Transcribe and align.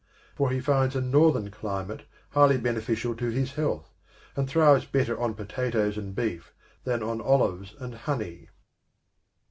For 0.33 0.49
he 0.49 0.59
finds 0.59 0.95
a 0.95 0.99
Northern 1.01 1.51
climate 1.51 2.05
highly 2.31 2.57
beneficial 2.57 3.13
to 3.17 3.29
his 3.29 3.51
health, 3.51 3.93
and 4.35 4.49
thrives 4.49 4.85
better 4.87 5.19
on 5.21 5.35
potatoes 5.35 5.95
and 5.95 6.15
beef 6.15 6.55
than 6.85 7.03
on 7.03 7.21
olives 7.21 7.75
and 7.79 7.93
honey. 7.93 8.49